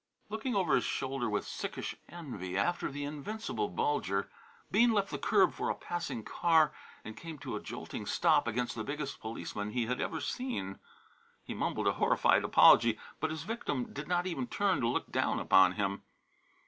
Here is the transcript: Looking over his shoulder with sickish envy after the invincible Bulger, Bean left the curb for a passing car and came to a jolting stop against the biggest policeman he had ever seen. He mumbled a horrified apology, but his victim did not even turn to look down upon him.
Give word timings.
Looking 0.29 0.55
over 0.55 0.73
his 0.73 0.83
shoulder 0.83 1.29
with 1.29 1.45
sickish 1.45 1.95
envy 2.09 2.57
after 2.57 2.89
the 2.89 3.03
invincible 3.05 3.69
Bulger, 3.69 4.31
Bean 4.71 4.93
left 4.93 5.11
the 5.11 5.19
curb 5.19 5.53
for 5.53 5.69
a 5.69 5.75
passing 5.75 6.23
car 6.23 6.73
and 7.05 7.15
came 7.15 7.37
to 7.37 7.55
a 7.55 7.59
jolting 7.59 8.07
stop 8.07 8.47
against 8.47 8.73
the 8.73 8.83
biggest 8.83 9.19
policeman 9.19 9.69
he 9.69 9.85
had 9.85 10.01
ever 10.01 10.19
seen. 10.19 10.79
He 11.43 11.53
mumbled 11.53 11.85
a 11.85 11.93
horrified 11.93 12.43
apology, 12.43 12.97
but 13.19 13.29
his 13.29 13.43
victim 13.43 13.93
did 13.93 14.07
not 14.07 14.25
even 14.25 14.47
turn 14.47 14.81
to 14.81 14.87
look 14.87 15.11
down 15.11 15.39
upon 15.39 15.73
him. 15.73 16.01